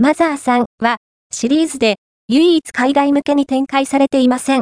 [0.00, 0.98] マザーさんは、
[1.32, 1.96] シリーズで
[2.28, 4.56] 唯一海外向けに展開されていません。